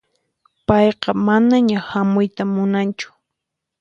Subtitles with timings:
[0.67, 3.07] Payqa manaña hamuyta munanchu.